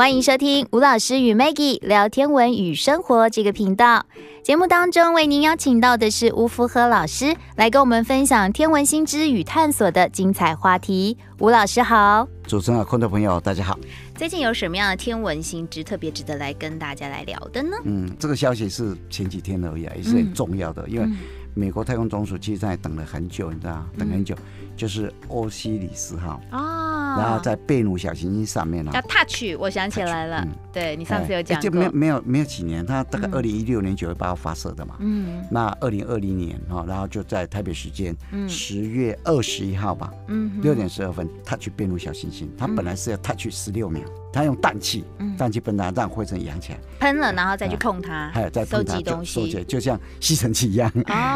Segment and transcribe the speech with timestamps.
[0.00, 4.06] 欢迎收听吴老师与 Maggie 聊天文与生活这个频道。
[4.42, 11.18] 节目当中为您邀请到的是吴福和老师，来跟我们分享天文新知与探索的精彩话题。
[11.38, 13.78] 吴老师好，主持人、观众朋友大家好。
[14.16, 17.76] 最近有什么样的天文新知特别值得来跟大家来聊的呢？
[17.84, 21.06] 嗯，这个消息是前几天而已，啊也是很重要的，嗯、因为
[21.54, 26.40] 美国太空总署其实在等了很久，你知道等很久，嗯、就是欧西里斯号。
[26.50, 26.90] 啊。
[27.18, 38.16] 然后在贝努小行星上面呢，叫 Touch，我想起来了，对你上次有讲过，就没有没有没有几年，它大概二零一六年九月八号发射的嘛，嗯，那二零二零年哈，然后就在台北时间
[38.48, 44.02] 十月二十一号吧，嗯，六点十二分，Touch 贝努小行星，它本来是要 Touch 十六秒，
[44.32, 45.04] 它用氮气，
[45.36, 50.90] 氮气本来让灰尘扬起来，喷了，然后再去控它，还有再收集东西，收集就像吸尘器一样，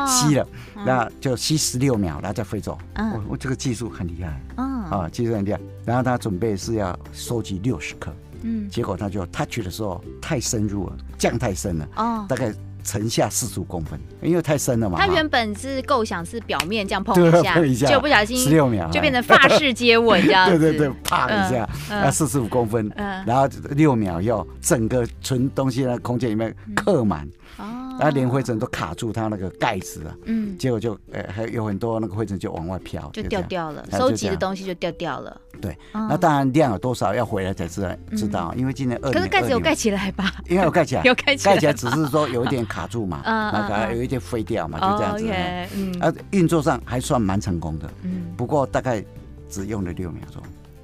[0.07, 0.47] 吸了，
[0.87, 5.61] 那就吸十六秒，然后再飞走，我我这个技术很厉害，啊，技术很厉害。
[5.85, 14.99] 然后他准备是要收集六十克，嗯，结果他就 touch 的时候太深入了，降太深了，哦，大概沉下四十五公分，因为太深了嘛。
[14.99, 20.49] 他原本是构想是表面这样碰一下，碰一下，就不小心十六秒就变成法式接吻这样。
[20.51, 22.89] 对对对，啪一下，那四十五公分，
[23.27, 27.29] 然后六秒要整个存东西的空间里面刻满。
[27.97, 35.41] 那连灰尘都卡住它那个盖子啊，嗯，结果就呃还有很多那个灰尘就往外飘，就掉掉了，收集的东西就掉掉了。
[35.61, 40.33] 对，那当然量有多少要回来才知道知道，因为今年二可是盖子有盖起来吧？
[40.49, 45.75] 应该有盖起来，有盖起来，盖起来只是说有一点卡住嘛， 那个有一点飞掉嘛，就这样子。
[45.77, 49.05] 嗯，啊，运作上还算蛮成功的，嗯，不过大概
[49.49, 50.43] 只用了六秒钟。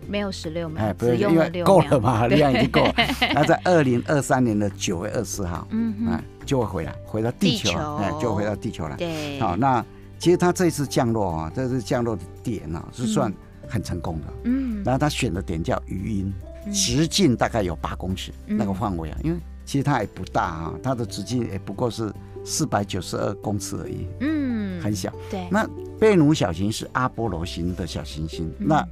[0.09, 2.95] 没有十六秒，哎，不是，因为够了嘛，量已经够了。
[3.33, 8.97] 那在二零二三年的九月二十四号，嗯，就会回来，回到地球，哎，就回到地球来。
[8.97, 9.84] 对，好，那
[10.19, 13.33] 其实它这次降落啊，这次降落的点呢是算
[13.71, 16.34] 很成功的，嗯，然后他选的点叫余音，
[16.72, 22.12] 直径大概有八公尺那个范围啊，因为其实它也不大啊，它的直径也不过是
[22.44, 25.12] 四百九十二公尺而已，嗯，很小。
[25.31, 25.65] 对，那
[25.99, 28.84] 贝努小行星是阿波罗型的小行星，那。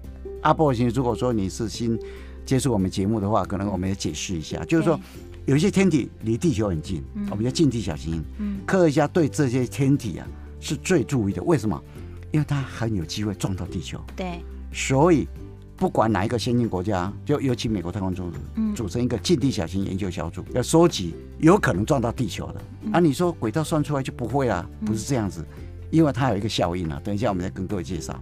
[0.42, 1.98] 阿波罗型，如果说你是新
[2.46, 4.98] 接触我们节目的话，可能我们也解释一下，就是说
[5.46, 8.24] 有一些天体离地球很近，我们叫近地小行星。
[8.64, 10.26] 科学家对这些天体啊
[10.60, 11.82] 是最注意的，为什么？
[12.30, 14.00] 因为它很有机会撞到地球。
[14.14, 14.40] 对，
[14.72, 15.28] 所以
[15.76, 18.38] 不管哪一个先进国家，就尤其美国太空总署
[18.74, 22.60] 组成一个近地小型研究小组，要收集有可能撞到地球的。
[22.92, 24.68] 啊，你说轨道算出来就不会啊？
[24.84, 25.44] 不是这样子，
[25.90, 27.00] 因为它有一个效应啊。
[27.04, 28.18] 等一下我们再跟各位介绍。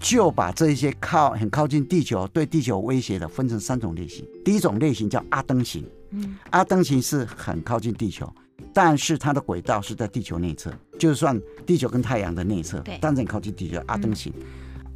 [0.00, 4.26] 就把这些靠很靠近地球、对地球威胁的分成三种类型。
[4.42, 8.26] 第一种类型叫阿登型，嗯，阿登型是很靠近地球，
[8.72, 13.78] 但是它的轨道是在地球内侧，就算地球跟太阳的内侧，对，但是很靠近地球。
[13.88, 14.42] 阿登型，嗯、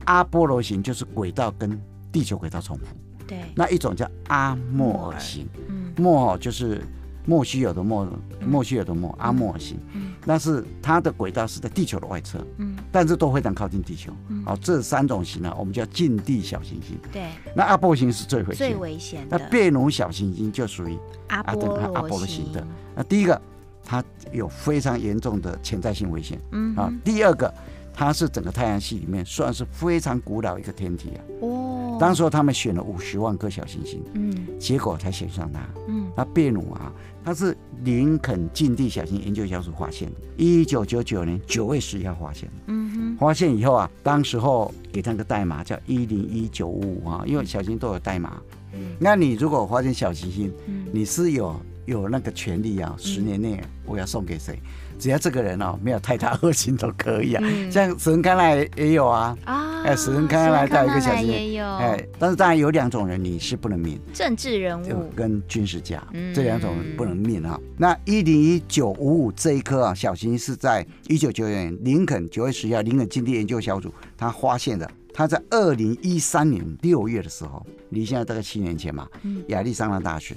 [0.07, 1.81] 阿波罗型就是轨道跟
[2.13, 2.85] 地球轨道重复，
[3.27, 3.39] 对。
[3.55, 6.83] 那一种叫阿莫尔型，嗯，莫尔就是。
[7.27, 8.07] 莫须有的莫，
[8.39, 9.79] 莫须有的莫，阿莫尔型，
[10.27, 14.13] 但是它的轨道是在地球的外侧，嗯，但是都非常靠近地球，
[14.45, 20.99] 好，这三种型呢，我们叫近地小行星，对，那阿波罗型是最危险，最危险，那贝努小行星就属于
[21.29, 22.63] 阿波阿波罗型的，
[22.95, 23.41] 那第一个，
[23.83, 27.51] 它有非常严重的潜在性危险，嗯，啊，第二个，
[27.95, 36.93] 它是整个太阳系里面算是非常古老一个天体啊，哦，当时他们选了五十万颗小行星，嗯，结果才选上它，嗯，那贝努啊。
[37.25, 42.55] 它是林肯近地小行星研究小组发现的，一九九九年九月十一号发现的。
[42.67, 48.43] 嗯哼，发现以后啊，当时候给它个代码叫一零一九五五啊，因为小行星都有代码。
[48.75, 50.53] 嗯，那你如果发现小行星，
[50.93, 54.61] 你是有有那个权利啊，十年内我要送给谁？
[54.99, 65.11] 只要这个人哦没有太大恶行都可以啊，像史恩康奈也有啊，啊，哎，史恩康奈带一个小行星也有，哎，但是当然有两种人你是不能命，政治人物。
[65.15, 66.03] 跟军事家
[66.35, 67.61] 这两种人不能命啊。
[67.77, 79.07] 那一零一九五五这一颗啊小行星是在一九九九年林肯九月十一号林肯经济研究小组他发现的，他在二零一三年六月的时候，离现在大概七年前嘛，
[79.49, 80.35] 亚利桑那大学。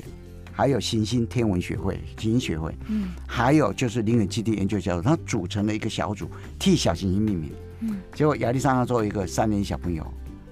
[0.57, 6.27] 还有行星天文学会、行星学会，嗯，还有就是林肯基地研究小组，它组成了一个小组
[6.57, 7.51] 替小行星命名，
[7.81, 10.03] 嗯，结果亚利桑那州一个三年小朋友，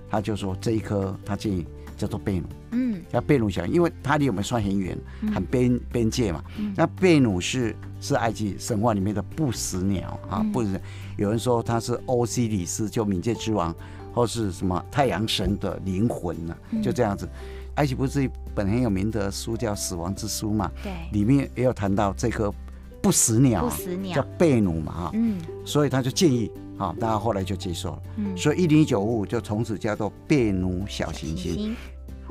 [0.08, 1.66] 他就说这一颗他建议
[1.98, 4.96] 叫做贝努，嗯，叫贝努小，因为它离我们算很远，
[5.34, 10.80] 很边边界嘛，嗯，那贝努是是埃及神话里面的不死鸟啊，不死，
[11.18, 13.76] 有人说他是欧西里斯，就冥界之王，
[14.14, 17.28] 或是什么太阳神的灵魂呢，就这样子。
[17.76, 20.72] 埃及不是一本很有名的书叫《死亡之书》嘛？
[20.84, 22.54] 对，里面也有谈到这颗
[23.02, 24.16] 不死鸟，不死鸟。
[24.16, 31.76] 叫贝努嘛，哈，嗯，所以他就建议，啊，大家后来就接受了，嗯，所以一零一九五五就从此叫做贝努小行星。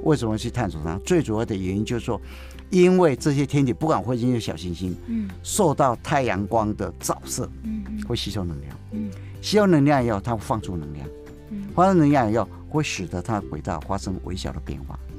[0.03, 0.99] 为什么去探索它？
[0.99, 2.21] 最主要的原因就是说，
[2.69, 9.11] 因为这些天体，不管彗星、小行星，嗯，受到太阳光的照射，嗯，会吸收能量，嗯，
[9.41, 11.07] 吸收能量以后，它会放出能量，
[11.51, 15.14] 嗯，放出能量以后，会使得它的轨道发生微小的变化，对，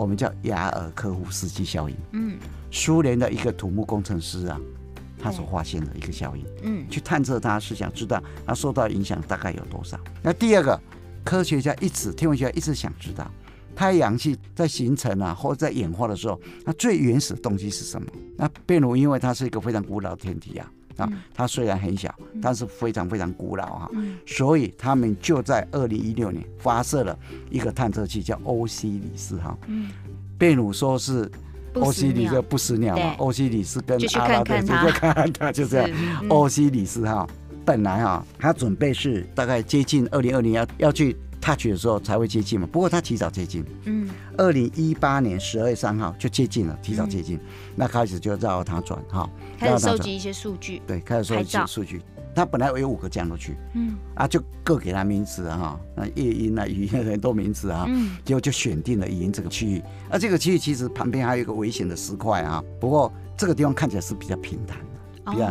[0.00, 2.38] 我们叫雅尔科夫斯基效应，嗯，
[2.70, 4.60] 苏联的一个土木工程师啊，
[5.20, 9.98] 他所发现的一个效应，嗯，去探测它是想知道它受到影响大概有多少。
[10.22, 10.80] 那第二个，
[11.24, 13.28] 科学家一直，天文学家一直想知道。
[13.74, 18.08] 太阳系在形成啊，或者在演化的时候，那最原始的东西是什么？
[18.36, 20.68] 那贝努因为它是一个非常古老的天体啊，
[20.98, 23.90] 啊，它虽然很小，但是非常非常古老啊，
[24.26, 27.18] 所以他们就在二零一六年发射了
[27.50, 29.56] 一个探测器，叫欧西里斯哈。
[30.36, 31.30] 贝鲁说是
[31.74, 35.90] 欧西里斯不死鸟嘛，欧西里斯跟阿拉伯就看看它，就这样。
[36.28, 37.26] 欧西里斯哈，
[37.64, 41.16] 本来哈，他准备是大概接近二零二零要要去。
[41.48, 43.64] Touch 的时候才会接近嘛，不过他提早接近。
[43.84, 44.06] 嗯，
[44.36, 47.40] 二零一八年十二月三号就接近了，提早接近，嗯、
[47.74, 50.82] 那开始就绕着它转哈，开始收集一些数据。
[50.86, 52.02] 对，开始收集一些数据。
[52.34, 59.82] 他本来有五个降落区，嗯，啊，就各给他名词哈，那夜莺啊、雨燕很多名词啊，嗯，结果就选定了雨燕这个区域。
[60.10, 65.46] 而这个区域其实旁边还有一个危险的石块啊，不过这个地方看起来是比较平坦的，比较，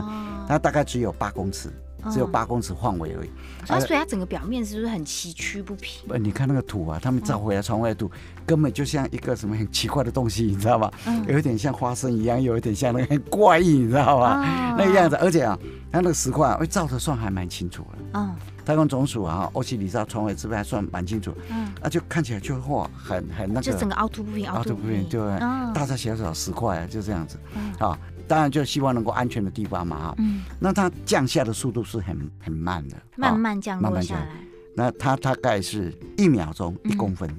[0.48, 1.70] 它大概只有八公尺。
[2.12, 3.30] 只有八公尺范围而已，
[3.66, 6.08] 所以它整个表面是不是很崎岖不平？
[6.08, 8.10] 不，你看那个土啊，他们照回来传回来土，
[8.46, 10.92] 根本就像一个什么很奇怪的东西，你知道吗？
[11.28, 14.76] 有一点像花生一样，有一点像那个很怪异，你知道吗？
[14.78, 15.58] 那个样子，而且啊，
[15.92, 17.98] 它那个石块啊，照的算还蛮清楚的。
[18.14, 21.34] 嗯，太空总署啊，欧西里斯传回来这边还算蛮清楚。
[21.50, 27.38] 嗯，啊，就看起来就哇，很很那个，就整个凹凸不平，凹凸不平，对，大大小小石块啊，就这样子。
[27.80, 27.98] 啊。
[28.28, 34.28] 当然就希望能够安全的地方嘛哈，嗯，那它降下的速度是很很慢的，慢慢降落下来。
[34.76, 37.30] 那它大概是一秒钟一公分，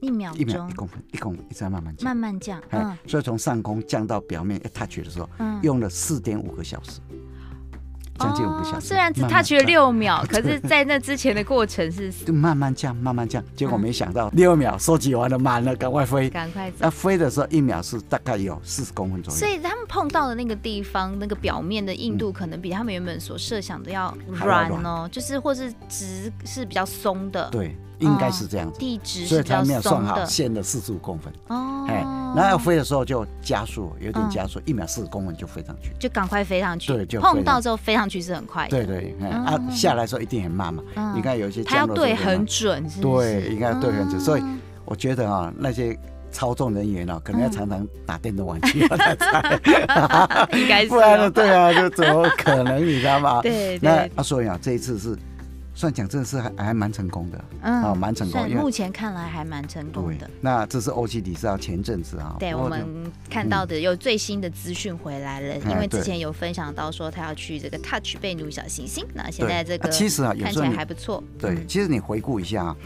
[0.00, 5.28] 一秒一秒一公分，一公分一直在慢慢降，慢慢降，嗯，所以从上空降到表面一 touch 的时候，
[5.62, 7.00] 用了四点五个小时。
[8.20, 13.42] 将近五个小时，虽然只 touch 了六秒， 可是，在那之前的过程是 就慢慢降，慢慢降。
[13.56, 16.70] 结果没想到六秒收集完了，满了，赶快飞，赶快。
[16.78, 19.38] 那飞的时候一秒是大概有四十公分左右。
[19.38, 27.48] 所以他们碰到的那个地方，那个表面的硬度可能比他们原本所设想的要软哦，就是或是直是比较松的。
[27.50, 27.76] 对。
[28.00, 31.84] 应该是这样子，地质，所以他没有算好线的四十五公分哦。
[31.86, 32.02] 哎，
[32.34, 36.92] 然后要飞的时候就加速，有点加速，一秒四十公分就飞上去，就赶快飞上去。
[36.92, 38.68] 对，就碰到之后飞上去是很快。
[38.68, 40.82] 对对，啊，下来的时候一定很慢嘛。
[41.14, 44.20] 你看有一些它要对很准，对，应该要对很准。
[44.20, 44.42] 所以
[44.84, 45.98] 我觉得啊，那些
[46.30, 48.80] 操纵人员哦，可能要常常打电动玩具
[50.52, 52.86] 应该是， 不然的对啊，就怎么可能？
[52.86, 53.40] 你知道吗？
[53.42, 55.16] 对，那啊，所以啊，这一次是。
[55.80, 58.46] 算讲，真的是还还蛮成功的，嗯，啊，蛮成功。
[58.50, 60.28] 目前看来还蛮成功的。
[60.38, 62.86] 那这是欧西里斯啊，前阵子啊，对我们
[63.30, 71.24] 看到的有最新的资讯回来了，因为之前有分享到说他要去这个 Touch 贝努小行星，那现在这个其实啊，看起来还不错。
[71.38, 72.76] 对，其实你回顾一下，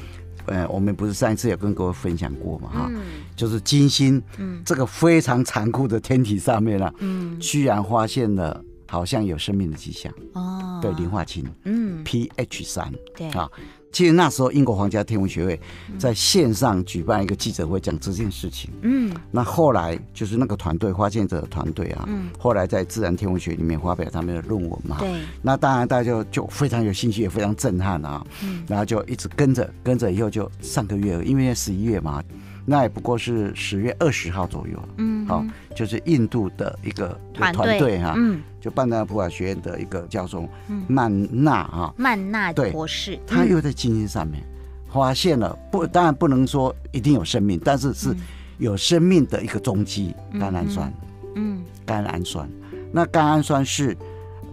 [0.46, 2.90] 呃，我们不是上一次有跟各位分享过嘛，哈，
[3.34, 8.64] 就是金星，嗯，这个非常残酷的天体上面啊，嗯，居然发现了。
[8.86, 13.28] 好像有生命的迹象哦，对，磷化氢，嗯，pH 三，对。
[13.30, 13.50] 啊，
[13.92, 15.60] 其实那时候英国皇家天文学会
[15.98, 25.08] 在线上举办一个记者会讲这件事情，嗯，那后来就是那个团队发现者的团队啊，嗯，后来在自然天文学里面发表他们的论文嘛，对，
[25.40, 32.22] 那当然大家就就非常有兴趣，也非常震撼啊，嗯，然后就一直跟着跟着以后就上个月，因为十一月嘛。
[32.66, 35.44] 那也不过是十月二十号左右，嗯，好，
[35.74, 40.48] 就是印度的一个团队哈，嗯，就班达普尔学院的一个教授
[40.88, 41.12] 曼
[41.44, 44.42] 纳哈，曼纳博士，他又在金星上面
[44.90, 48.16] 发现了不，当然不能说一定有生命，但是是
[48.56, 50.90] 有生命的一个踪迹，甘氨酸，
[51.34, 52.48] 嗯，甘氨酸，
[52.90, 53.94] 那甘氨酸是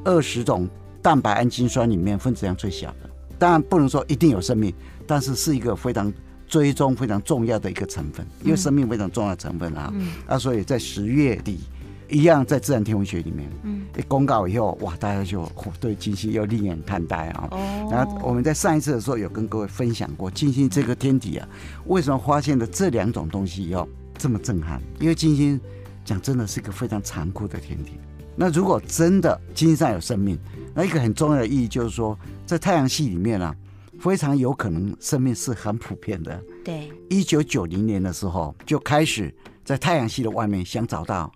[0.03, 0.67] 二十种
[1.01, 4.73] 蛋白氨基酸里面分子量最小的，当然不能说一定有生命，
[5.07, 6.11] 但是是一个非常。
[6.51, 11.61] 追踪非常重要的一个成分，因为生命非常重要的成分啊，嗯、啊，所以在十月底
[12.09, 17.47] 一样在自然天文学里面，嗯，一公告以后，哇，大家就对金星又另眼看待啊。
[17.51, 21.47] 哦，然后我们在上一次的时候有跟各位分享过，金星这个天体啊，
[21.85, 24.81] 为什么发现了这两种东西以后这么震撼？
[24.99, 25.57] 因为金星
[26.03, 27.93] 讲真的是一个非常残酷的天体。
[28.35, 30.37] 那如果真的金星上有生命，
[30.73, 33.55] 那一个很重要的意义就是说，在太阳系里面啊。
[34.01, 36.43] 非常有可能生命是很普遍的。
[36.65, 41.31] 对，一九九零年的时候就开始在太阳系的外面想找到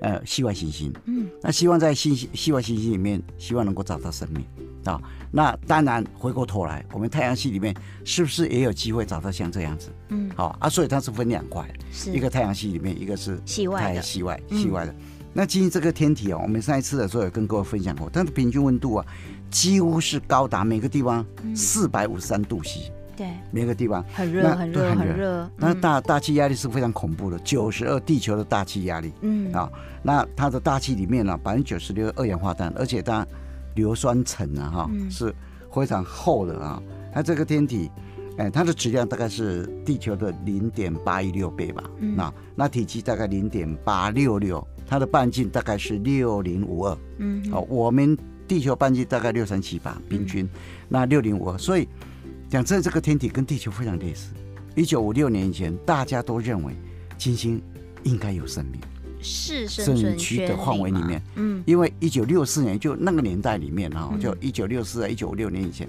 [0.00, 0.92] 呃系外行星。
[1.04, 4.44] 嗯，那希望在星系系外行星里面，希望能够找到生命
[4.84, 5.00] 啊。
[5.30, 7.72] 那当然回过头来，我们太阳系里面
[8.04, 9.90] 是不是也有机会找到像这样子？
[10.08, 14.92] 嗯，好啊，所以它是分两块，是一个太阳系里面，一个是系外的，系外系外的。
[15.32, 19.06] 那基于这个天体哦，我们上一次的时候有跟各位分享过，它的平均温度啊，
[19.50, 22.92] 几乎是高达每个地方四百五十三度 C。
[23.16, 25.50] 对，每个地方很热，很热，很热。
[25.56, 29.12] 那大大气压力是非常恐怖的，九十二地球的大气压力。
[29.20, 29.70] 嗯啊，
[30.02, 33.26] 那它的大气里面呢，百分之九十六二氧化碳，而且它
[33.74, 35.34] 硫酸层啊，哈，是
[35.70, 36.82] 非常厚的啊。
[37.12, 37.90] 它这个天体，
[38.38, 41.84] 哎，它的质量大概是地球的零点八一六倍吧。
[41.98, 46.98] 嗯那那体积大概零点八六六，它的半径大概是六零五二。
[47.18, 50.46] 嗯，好，我们地球半径大概六三七八，平均，
[50.88, 51.88] 那六零五二，所以。
[52.50, 54.34] 讲真，这个天体跟地球非常类似。
[54.74, 56.74] 一九五六年以前，大家都认为
[57.16, 57.62] 金星
[58.02, 58.80] 应该有生命，
[59.20, 61.22] 是生存区的范围里面。
[61.36, 65.88] 嗯，因为一九六四年就那个年代里面啊，就一九六四啊，一九五六年以前，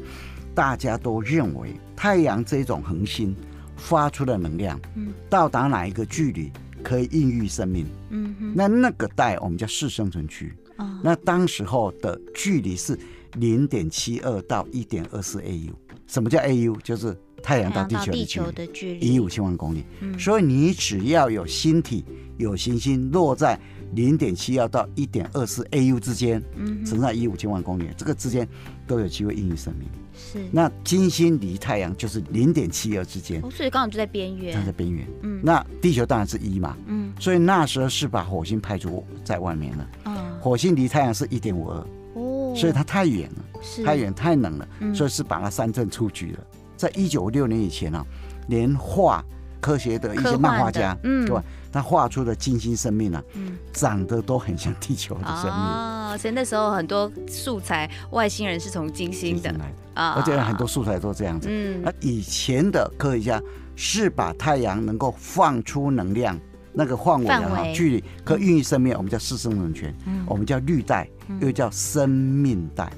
[0.53, 3.36] 大家都认为太阳这种恒星
[3.75, 6.51] 发出的能量，嗯，到达哪一个距离
[6.91, 7.86] 可以孕育生命？
[8.10, 10.53] 嗯哼，那那个带我们叫市生存区。
[10.75, 13.00] 哦，那当时候的距离是
[13.36, 15.69] 零点七二到一点二四 AU。
[16.05, 16.75] 什么叫 AU？
[16.83, 17.95] 就是太阳到地
[18.25, 19.86] 球的距离，一亿五千万公里。
[20.01, 22.03] 嗯，所以你只要有星体、
[22.38, 23.57] 有行星落在
[23.95, 28.45] 零点七二到一点二四 AU 之间，嗯，乘上一亿五千万公里，这个之间
[28.86, 29.88] 都有机会孕育生命。
[30.32, 34.56] 是，那金星离太阳就是零点七二之间，所以刚好就在边缘。
[34.56, 35.08] 它在边缘。
[35.24, 36.78] 嗯，那地球当然是一嘛。
[36.86, 39.90] 嗯，所以那时候是把火星排除在外面了。
[40.06, 41.86] 嗯，火星离太阳是一点五二。
[42.14, 43.46] 哦，所以它太远了。
[43.86, 46.40] 太远太冷了，所以是把它三振出局了。
[46.76, 48.06] 在一九五六年以前呢、啊，
[48.48, 49.24] 连画
[49.62, 51.44] 科学的一些漫画家，嗯，对吧？
[51.72, 55.53] 他画出的金星生命啊，嗯，长得都很像地球的生命。
[55.53, 59.56] 哦，所以那时候很多素材，外星人是从金星的
[59.94, 61.48] 啊，而且很多素材都这样子。
[61.50, 63.41] 嗯，那以前的科学家
[63.75, 66.38] 是把太阳能够放出能量
[66.74, 71.08] 那个范围啊，距离可孕育生命，我们叫四生存权，我们叫绿带，
[71.39, 72.91] 又叫生命带。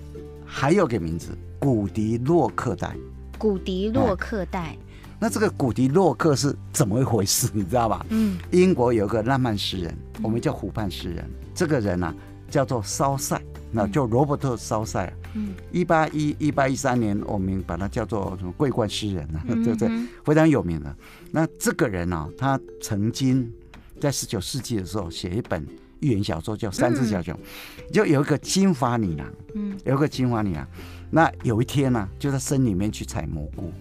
[0.46, 2.96] 还有个名字，古迪洛克带。
[3.40, 4.78] 古迪洛克带，
[5.24, 7.48] 那这个古迪洛克是怎么一回事？
[7.54, 8.06] 你知道吧？
[8.10, 11.26] 嗯，英国有个浪漫诗人，我们叫湖畔诗人。
[11.56, 12.16] 这个人呢、啊，
[12.50, 15.14] 叫做骚塞，那叫罗伯特骚塞。
[15.34, 19.40] 嗯，一八一一八一三年，我们把他叫做什么桂冠诗人呢？
[19.46, 19.90] 对不对？
[20.26, 20.94] 非常有名的。
[21.32, 23.50] 那这个人呢、啊，他曾经
[24.02, 25.66] 在十九世纪的时候写一本。
[26.02, 27.34] 寓言小说叫《三只小熊》，
[27.94, 29.26] 就有一个金发女郎，
[29.56, 30.68] 嗯，有一个金发女郎。
[31.10, 33.72] 那有一天呢、啊，就在森里面去采蘑菇，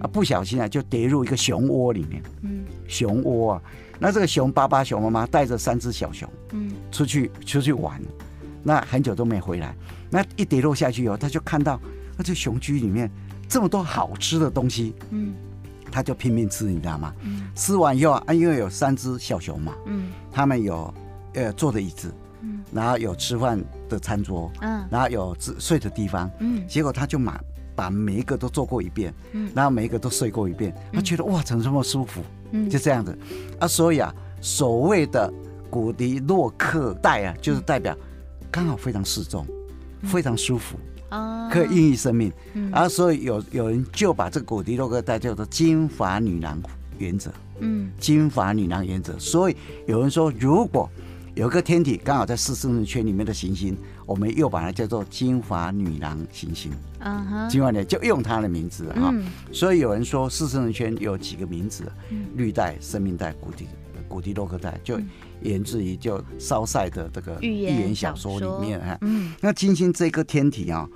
[0.00, 3.62] 啊，不小心啊，就跌入一个熊窝里面，嗯，熊窝啊。
[3.98, 8.00] 那这个熊爸爸、熊妈妈带着三只小熊，嗯，出去出去玩，
[8.62, 9.74] 那很久都没回来。
[10.10, 11.80] 那一跌落下去以后，他就看到
[12.16, 13.10] 那这熊居里面
[13.48, 15.34] 这么多好吃的东西，嗯，
[15.90, 17.14] 他就拼命吃，你知道吗？
[17.22, 20.92] 嗯，吃完以后啊，因为有三只小熊嘛，嗯，他们有。
[21.34, 22.10] 呃，坐的椅子，
[22.40, 27.38] 嗯，然后有吃饭的餐桌，嗯，然后有睡的地方，嗯，结果他就把
[27.76, 33.16] 把每一个都做过一遍，嗯，然后每一个都睡过一遍，他觉得哇，怎么这么舒服，嗯，就这样子，
[33.60, 35.32] 啊，所以啊，所谓的
[35.68, 37.94] 古迪洛克带啊，就是代表
[38.50, 39.46] 刚好非常适中，
[40.04, 40.76] 非常舒服，
[41.10, 46.58] 啊，可以孕育生命，嗯，啊，所以有有人就把这个古迪洛克带叫做金发女郎
[46.98, 47.30] 原则，
[47.60, 49.56] 嗯，金发女郎原则，所以
[49.86, 50.88] 有人说如果
[51.36, 53.76] 有个天体刚好在四生存圈里面的行星，
[54.06, 56.72] 我们又把它叫做金发女郎行星。
[57.00, 59.10] 嗯哼，金发女就用它的名字啊。
[59.12, 63.66] 嗯、所以有人说四生存圈有几个名字，嗯、绿带、生命带、古迪、
[64.08, 64.98] 古迪洛克带，就
[65.42, 68.96] 源自于就烧塞的这个寓言小说里面哈。
[69.02, 70.88] 嗯，那金星这个天体啊，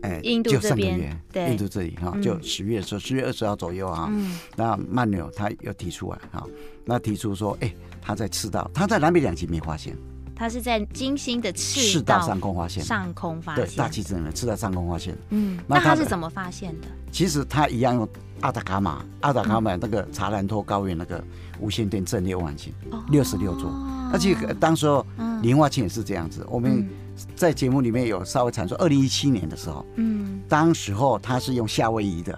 [0.00, 1.16] 哎，就上个月，
[1.48, 4.08] 印度这里哈，就十月的时候，十月二十号左右啊。
[4.10, 6.44] 嗯，那曼纽他又提出来哈，
[6.84, 7.72] 那提出说，哎。
[8.04, 9.96] 他在赤道，他在南北两极没发现。
[10.34, 13.64] 他是在金星的赤道上空发现，上空发现。
[13.64, 15.16] 对，大气层的赤道上空发现。
[15.28, 16.88] 嗯，那他是怎么发现的？
[17.12, 18.08] 其实他一样用
[18.40, 21.22] 阿达卡马，阿达卡马那个查兰托高原那个
[21.60, 22.74] 无线电阵列望远镜，
[23.08, 23.70] 六十六座。
[24.12, 25.06] 而且当时候
[25.42, 26.44] 零化镜也是这样子。
[26.50, 26.84] 我们
[27.36, 32.36] 在节目里面有稍微阐述，二零一七年的时候，嗯，当时候他是用夏威夷的。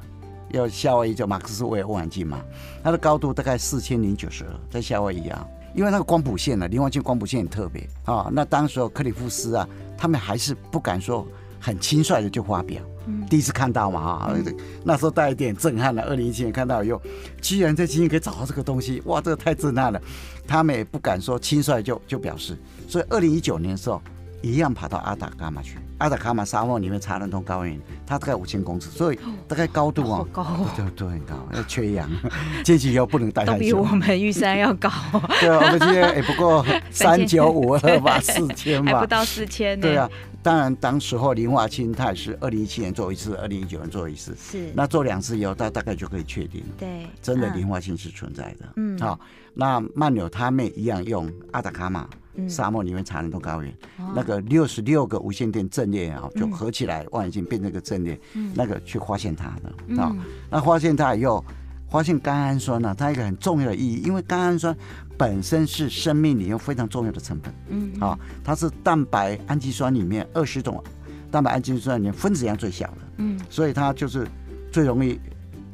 [0.54, 2.40] 要夏威夷叫马克思韦尔望远镜嘛，
[2.82, 8.28] 它的高度大概四千零九十二，在夏威夷啊，因为那个光谱线呢，菱化镜光谱线很特别啊。
[8.32, 11.26] 那当时候克里夫斯啊，他们还是不敢说
[11.61, 12.82] 很轻率的就发表。
[13.06, 16.02] 嗯、第一次看到嘛哈，嗯、那时候带一点震撼了。
[16.04, 16.99] 二零一七年看到以后，
[17.42, 20.00] 居然在金星可以找到这个东西，哇，这个太震撼了。
[20.46, 22.56] 他们也不敢说轻率就就表示，
[22.88, 24.00] 所以二零一九年的时候，
[24.40, 25.78] 一样跑到阿达伽马去。
[25.99, 32.11] 阿达卡马沙漠里面查伦通高原，它大概五千公尺，所以大概高度啊、哦，高、哦，对对，很高，要缺氧，
[32.65, 33.59] 进去以后不能待太久。
[33.59, 34.91] 比我们玉山要高。
[35.41, 39.83] 对啊，我们今天也 不过三九五二吧，四千吧，还不到四千呢。
[39.83, 40.09] 对啊。
[40.43, 44.37] 当然，当时候磷化氢它也是二零一七年做一次，二零一九年做一次。
[44.39, 44.71] 是。
[44.75, 46.63] 那做两次以后，大大概就可以确定。
[46.79, 47.07] 对。
[47.23, 48.69] 真的磷化氢是存在的。
[48.77, 48.99] 嗯。
[48.99, 49.19] 好，
[49.55, 52.07] 那曼纽他妹一样用阿达卡马
[52.49, 53.75] 沙漠里面查伦通高原，
[54.14, 58.19] 那个六十六个无线电阵列啊，就合起来望远镜变成个阵列，
[58.55, 60.14] 那个去发现它的啊。
[60.50, 61.45] 那发现它以后，
[61.91, 64.76] 发现甘氨酸呢，它一个很重要的意义，因为甘氨酸。
[65.17, 70.83] 本身是生命里面非常重要的成分，嗯，啊，它是蛋白氨基酸里面二十种
[71.31, 74.26] 蛋白氨基酸里面分子量最小的，嗯，所以它就是
[74.73, 75.21] 最容易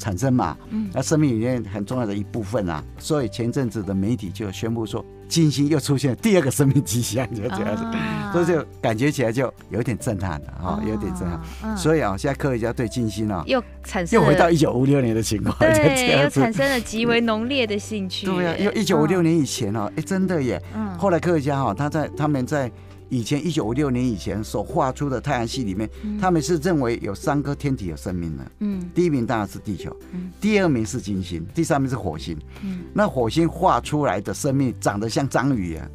[0.00, 5.04] 产生嘛，嗯，那生命里面很重要的一部分啊，所以前阵子的媒体就宣布说。
[5.28, 7.84] 金星又出现第二个生命迹象，就这样子，
[8.32, 11.76] 所以就感觉起来就有点震撼了哈，有点震撼。
[11.76, 18.26] 所以啊，现在科学家对金星啊又产生又回到一九五六年的情况，对，又产生了极为浓烈的兴趣。
[18.26, 20.60] 对啊，因为一九五六年以前哦，哎，真的耶。
[20.98, 22.68] 后来科学家哈，他在他们在。
[23.10, 28.50] 以前一九五六年以前所画出的太阳系里面，嗯、他们是认为有三颗天体有生命的。
[28.60, 32.38] 嗯，第一名当然是地球，嗯，第二名是金星，第三名是火星。
[32.62, 35.86] 嗯，那火星画出来的生命长得像章鱼啊，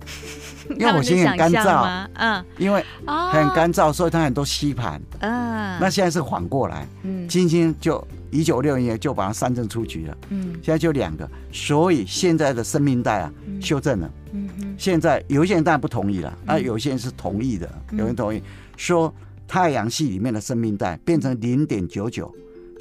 [0.70, 5.02] 因为火星很干燥，嗯，因为很干燥，所以它很多吸盘。
[5.20, 8.06] 嗯，那现在是反过来，嗯，金星就。
[8.32, 13.32] 一九六零年就把它三振出局了，嗯，现在就两个，所以现在的生命带啊
[13.62, 18.44] 修正了，嗯哼，现在有一些人当然不同意了，啊，有些人是同意的，有人同意。
[18.76, 19.14] 说
[19.48, 22.30] 太阳系里面的生命带变成零点九九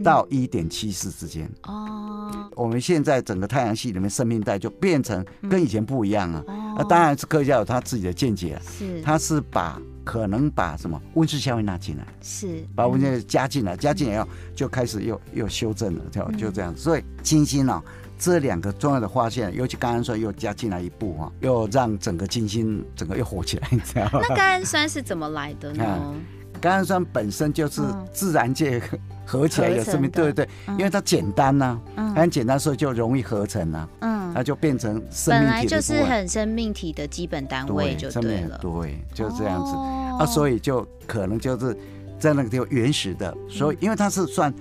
[0.03, 6.45] 到一点七四之间，哦，我们现在整个太阳系里面生命带就变成跟以前不一样了，
[6.77, 9.81] 那当然是科学家有他自己的见解，是，他是把。
[10.07, 16.77] 可能把什么温室效应纳进来，是把温室加进来，加进来以后就开始又又修正了，就就这样。
[16.77, 17.83] 所以金星呢，
[18.19, 24.21] 这两个重要的发现，尤其甘氨酸又加进来一步哈，又让整个金星整个又火起来，你知道吗？
[24.29, 26.15] 那甘氨酸是怎么来的呢？
[26.65, 28.81] 甘氨酸本身就是自然界
[29.27, 30.49] 合起来的生命，对对对，
[30.79, 31.79] 因为它简单呐，
[32.17, 33.87] 很简单，所以就容易合成呐。
[34.01, 34.33] 嗯。
[34.33, 38.59] 它就变成生命体，本来就是很生命体的基本单位，就对了。
[38.63, 39.73] 对，就这样子。
[40.19, 41.77] 啊，所以就可能就是
[42.19, 44.53] 在那个地方原始的，所以因为它是算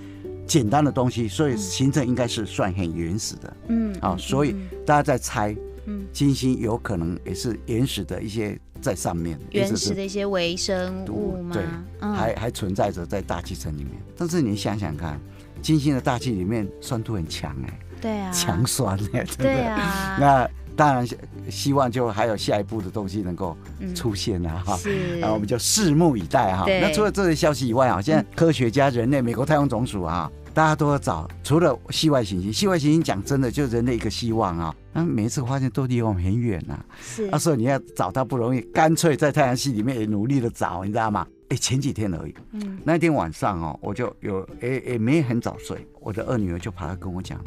[0.46, 3.56] 简单的东西，所以形成应该是算很原始的。
[3.68, 11.54] 嗯，啊，所以大家在猜，嗯，金星有可能也是原始的一些在上面，原始的一些微生物吗？
[11.54, 11.64] 对，
[12.06, 13.92] 还还存在着在大气层里面。
[14.14, 15.18] 但是你想想看，
[15.62, 17.78] 金星的大气里面酸度很强哎。
[18.02, 20.16] 对啊，强酸哎，对啊。
[20.20, 21.06] 那当然
[21.48, 23.56] 希望就还有下一步的东西能够
[23.94, 24.76] 出现了哈。
[24.76, 26.66] 是，那我们就拭目以待哈。
[26.66, 31.26] 那除了这些消息以外啊，现在科学家、人类、美国太空总署啊，大家都要找。
[31.42, 34.74] 除了系外行星，系外行星讲真的，就人类一个希望啊。
[34.94, 36.82] 那每一次发现都离我们很远呐。
[37.02, 37.28] 是。
[37.28, 41.26] 那时候你要找它不容易，干脆在太阳系里面也努力的找，你知道吗？
[41.50, 42.34] 哎，前几天而已。
[42.52, 42.78] 嗯。
[42.84, 47.38] 那天晚上哦，我就有哎哎没很早睡，我的二女儿就跑来跟我讲。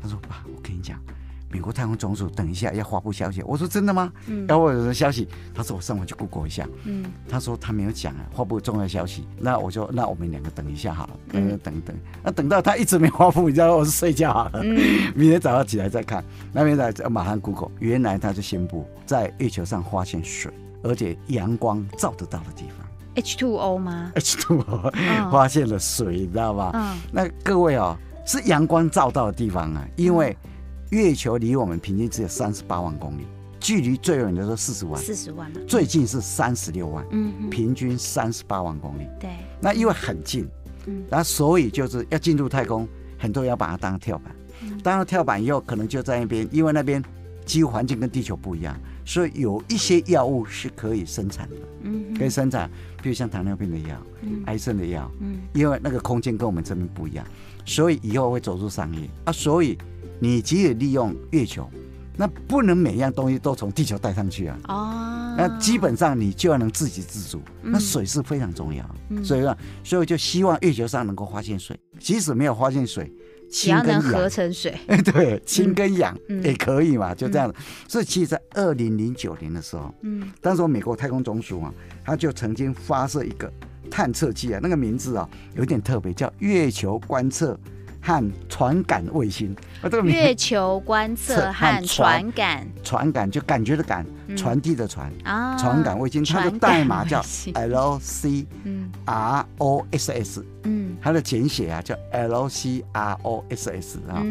[0.00, 0.98] 她说：“爸，我跟你讲，
[1.50, 4.12] 美国太空总署等一下要发布消息。”我说：“真的吗？
[4.26, 9.26] 嗯，要我有什么消息？”他说：“我上网去 Google 一下。”嗯，他说他没有讲啊，发布重要消息。
[9.38, 11.96] 那我就那我们两个等一下好了，等等等。
[12.22, 14.74] 那等到他一直没发布，你知道我是睡觉好了，嗯，
[15.14, 16.24] 明天早上起来再看。
[16.52, 22.86] 那明天早马上 Google，原来他就宣布在月球上发现水，而且阳光照得到的地方。
[23.16, 26.72] H2O 吗？H2O 发现了水，你知道吧？
[26.74, 27.96] 嗯，那各位哦。
[28.28, 30.36] 是阳光照到的地方啊，因为
[30.96, 33.26] 月球离我们平均只有三十八万公里，
[33.60, 39.28] 距离最远的是四十万，四十万，最近是三十六万，嗯，平均三十八万公里，对，
[39.60, 40.48] 那因为很近，
[40.86, 44.34] 嗯，那所以就是要进入太空，很多人要把它当跳板，
[44.82, 47.04] 当了跳板以后，可能就在那边，因为那边
[47.44, 52.70] 几乎环境跟地球不一样，所以有一些药物是可以生产的，嗯，可以生产，
[53.02, 57.26] 比如像糖尿病的药，嗯，癌症的药，嗯，因为那个空间跟我们这边不一样。
[57.68, 59.76] 所以以后会走入商业啊，所以
[60.18, 61.68] 你只有利用月球，
[62.16, 64.58] 那不能每样东西都从地球带上去啊。
[64.68, 68.84] 哦，那基本上你就要能自给自足，那水是非常重要。
[69.10, 73.12] 嗯所以说，所以就希望月球上能够发现水，即使没有发现水，
[73.50, 74.74] 氢跟氧合成水，
[75.04, 77.52] 对，氢跟氧也可以嘛，就这样。
[77.86, 81.72] 所以其实，在二零零九年的时候，嗯，当时美国太空总署啊，
[82.04, 83.52] 他就曾经发射一个。
[83.88, 87.56] 探测器啊，那个名字啊有点特别，叫月球观测
[88.06, 89.52] 和传感卫星。
[89.82, 97.20] 啊，这个月球观测和传感，传感就感觉的感，传递的传啊，传感卫星，它的代码叫
[97.54, 98.46] L C
[99.04, 104.22] R O S S，嗯，它的简写啊叫 L C R O S S 啊。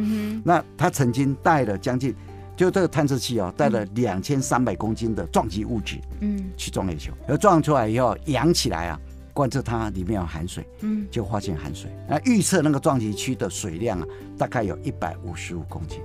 [0.45, 2.15] 那它曾经带了将近。
[2.57, 8.97] 就这个探测器哦，带了两千三百公斤的撞击物质，嗯，去撞月球，而撞出来以后扬起来啊，
[9.35, 11.91] 观测它里面有含水，嗯，就发现含水。
[12.09, 15.99] 那预测那个撞击区的水量啊，大概有一百五十五公斤。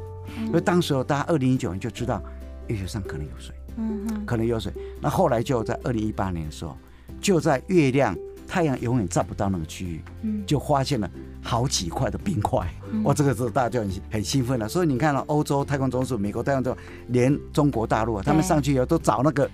[0.50, 2.22] 所以当时候大家二零一九年就知道
[2.66, 4.70] 月球上可能有水，嗯哼，可能有水。
[5.00, 6.76] 那后来就在二零一八年的时候，
[7.20, 8.14] 就在月亮。
[8.52, 11.08] 太阳永远照不到那个区域，嗯，就发现了
[11.40, 14.68] 好几块的冰块，嗯、哇，这个时候大家就很很兴奋了。
[14.68, 19.48] 所以你看到欧洲太空总署、美国太空总署，连中国大陆啊，他们上去以后都找那个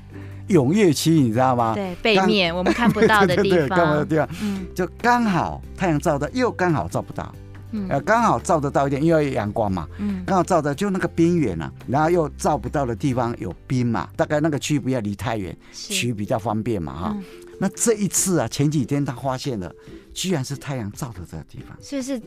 [0.49, 1.75] 永月区，你知道吗？
[1.75, 7.35] 对，背面我们看不到的 地方，看不到的地方，嗯，就刚好太阳照的，又刚好照不到，
[7.73, 17.13] 嗯，呃，刚好照得到一点，因为有阳光嘛，嗯，刚好照的就那个边缘啊，然后又照不到的地方有冰嘛，大概那个区不要离太远，取比较方便嘛，哈。
[17.17, 17.25] 嗯。
[17.59, 19.73] 那这一次啊，前几天他发现了，
[20.13, 22.21] 居然是太阳照的这个地方，所以是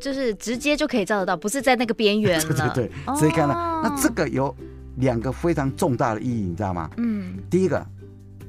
[0.00, 2.44] 就是直接就可以照得到，不是在那个边缘了。
[2.44, 3.54] 对 对对，直接看到。
[3.54, 4.52] 哦、那这个有
[4.96, 6.90] 两个非常重大的意义，你知道吗？
[6.96, 7.38] 嗯。
[7.50, 7.84] 第一个，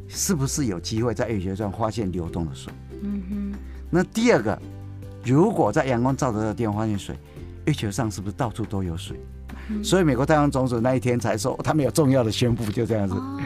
[0.08, 2.71] 是不是有机会在月球上发现流动的水？
[3.01, 3.53] 嗯哼。
[3.89, 4.60] 那第二个，
[5.23, 7.15] 如果在阳光照的地方发现水，
[7.65, 9.19] 月球上是不是到处都有水？
[9.69, 13.15] 嗯、所以美国太空总署那一天才说，他们有重要的宣布，就这样子。
[13.15, 13.39] 哦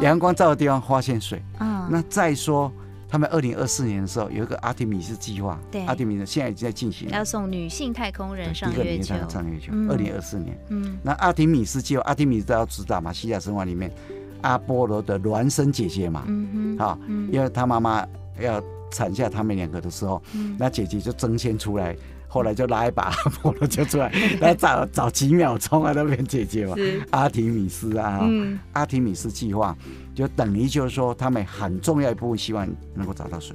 [0.00, 2.72] 阳光照的地方发现水，嗯，那再说
[3.12, 13.92] 他们二零二四年的时候有一个阿提米斯计划，对，阿提米斯现在已经在进行，要送女性太空人上月球，上月球，二零二四年，嗯，那阿提米斯计划，阿提米斯大家都知道嘛，希腊神话里面
[14.40, 16.98] 阿波罗的孪生姐姐嘛，嗯哼，好，
[17.30, 18.02] 因为他妈妈
[18.40, 20.22] 要产下他们两个的时候，
[20.56, 21.94] 那姐姐就争先出来。
[22.32, 26.74] 后来就拉一把阿波罗就出来，来找找几秒钟啊，那边解决嘛，
[27.10, 29.76] 阿提米斯啊，嗯、阿提米斯计划
[30.14, 33.54] 就等于就是说，他们很重要一部分希望能够找到水，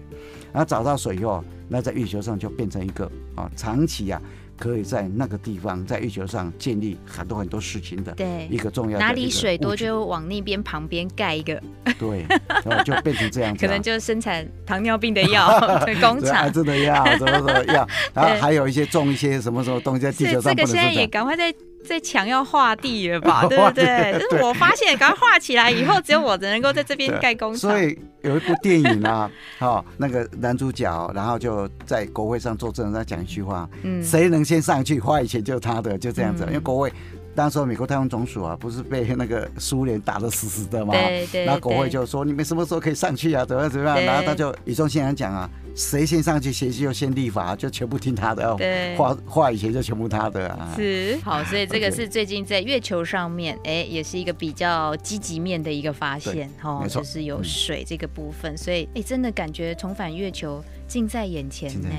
[0.53, 4.21] 然后找到水以后，那在月球上就变成一个啊长期啊。
[4.57, 9.05] 可以在那个地方，在月球上建立很多很多事情的，对一个重要的。
[9.05, 11.61] 哪里水多就往那边旁边盖一个，
[11.99, 12.25] 对，
[12.65, 13.65] 然 后就变成这样子。
[13.65, 15.59] 可能就生产糖尿病的药
[16.01, 20.55] 工厂，的药，什么什么药，然后还有一些种一些什么什么东西在地球上。
[20.55, 21.53] 这个现在也赶快在。
[21.88, 24.19] 在墙要画地了吧， 对不对？
[24.19, 27.71] 就是我发现，赶快画起来以后，只有我能够在这边 盖工厂。
[27.71, 36.43] 所以有一部电影啊， 哈，那个男主角，然后就在国会上作证，他讲一句话：嗯，谁能先上去，花以前就是他的，就这样子。
[36.47, 36.91] 因为国会。
[37.38, 40.91] 当时美国太空总署啊，不是被那个苏联打得死死的吗？
[40.91, 41.45] 对对。
[41.45, 43.45] 那国会就说，你们什么时候可以上去啊？
[43.45, 44.04] 怎么样怎么样？
[44.04, 48.56] 然后他就语重心长讲啊，谁先上去，谁就先立法，就全部听他的。
[48.56, 48.95] 对。
[48.95, 50.73] 话话以前就全部他的啊。
[50.76, 51.15] 是。
[51.23, 60.60] 好，所以这个是最近在月球上面，哎，也是一个比较积极面的一个发现，哈，就是有水这个部分，所以哎，真的感觉重返月球。
[60.88, 61.89] 近在眼前呢，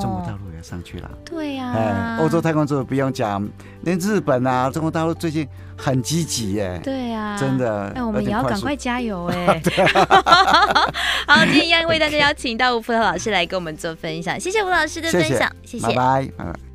[0.00, 1.10] 中国大陆也上去了。
[1.24, 3.46] 对呀，欧洲太空总署不用讲，
[3.82, 6.80] 连日本啊，中国大陆最近很积极耶。
[6.82, 7.92] 对呀，真的。
[7.94, 9.62] 那，我们也要赶快加油哎。
[11.26, 16.65] 好，今天一样为大家邀请到吴福和老师来跟我们做分享，谢谢吴老师的分享，谢谢，拜拜。